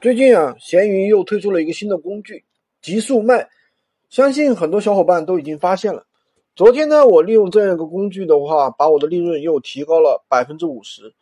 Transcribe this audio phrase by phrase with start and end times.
[0.00, 2.42] 最近啊，闲鱼又推出了一个新的工具——
[2.80, 3.46] 极速卖，
[4.08, 6.06] 相信很多小伙伴都已经发现了。
[6.56, 11.12] 昨天呢，我利用这样一个工具的话，把我的利润又提高了百分之五十。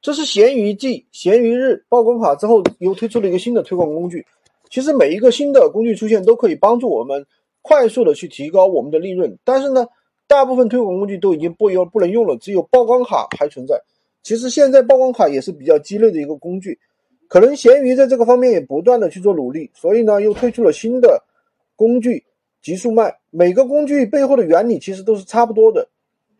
[0.00, 4.24] 这是闲鱼继闲鱼日曝光卡之后，又推出了一个新的推广工具。
[4.70, 7.26] 其实每一个新的工具出现，都可以帮助我们
[7.60, 9.36] 快速的去提高我们的利润。
[9.44, 9.86] 但是呢，
[10.26, 13.78] 大部分推广工具都已经不用不能用了，只有曝光卡还存在。
[14.22, 16.78] 其实现在曝光卡也是比较鸡肋的一个工具。
[17.32, 21.24] 可能闲鱼在这个方面也不断的去做努力，所以呢又推出了新的
[21.76, 22.22] 工具
[22.60, 23.20] 极速卖。
[23.30, 25.88] 每个工具背后的原理其实都是差不多的。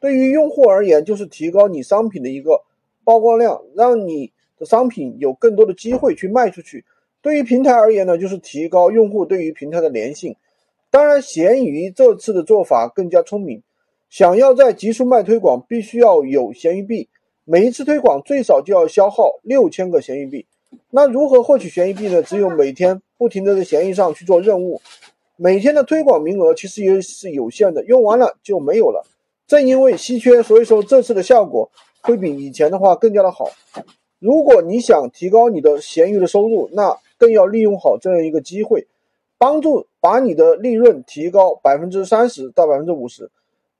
[0.00, 2.64] 对于用户而言，就是提高你商品的一个
[3.04, 6.84] 曝光量，让你的商品有更多的机会去卖出去。
[7.22, 10.34] 对于平台而言呢，就是提高用户对于平台的粘性。
[10.90, 13.62] 当然，闲鱼这次的做法更加聪明。
[14.08, 17.08] 想要在极速卖推广，必须要有闲鱼币，
[17.44, 20.44] 每一次推广最少就要消耗六千个闲鱼币。
[20.90, 22.22] 那如何获取闲鱼币呢？
[22.22, 24.80] 只有每天不停的在闲鱼上去做任务，
[25.36, 29.04] 每天的推广名额其实也是有限的，用完了就没有了。
[29.46, 31.70] 正因为稀缺，所以说这次的效果
[32.02, 33.50] 会比以前的话更加的好。
[34.18, 38.86] 如果你想提高你的闲鱼的收入，那更要利用好这样一个机会，
[39.38, 43.30] 帮助把你的利润提高百分之三十到百分之五十。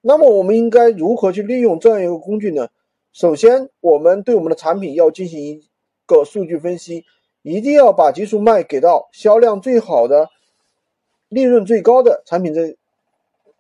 [0.01, 2.69] 那么我们应该如何去利用这样一个工具呢？
[3.13, 5.70] 首先，我们对我们的产品要进行一。
[6.19, 7.05] 个数据分析，
[7.43, 10.29] 一定要把极速卖给到销量最好的、
[11.29, 12.77] 利润最高的产品这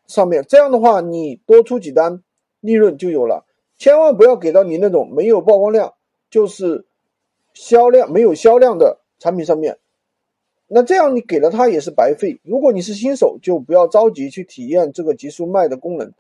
[0.06, 0.44] 上面。
[0.48, 2.22] 这样的话，你多出几单，
[2.60, 3.46] 利润就有了。
[3.78, 5.94] 千万不要给到你那种没有曝光量，
[6.28, 6.84] 就是
[7.54, 9.78] 销量没有销量的产品上面。
[10.66, 12.40] 那这样你给了他也是白费。
[12.42, 16.12] 如果你是新手，就不要着急去体验这个极速卖的功能，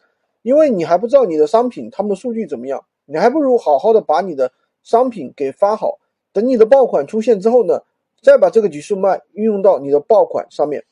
[0.42, 2.84] 因为你还不知道你的商品他们的数据怎么样。
[3.04, 5.98] 你还不如好好的把你的商品给发好。
[6.32, 7.82] 等你的爆款出现之后呢，
[8.22, 10.84] 再把这个极速卖运用到你的爆款上面。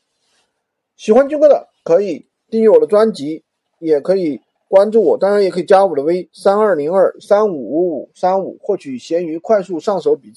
[0.97, 3.45] 喜欢军哥的可以订阅我的专辑，
[3.79, 10.37] 也可以关注我，当然也可以加我的微三二零二三五五五三五，获取闲鱼快速上手笔记。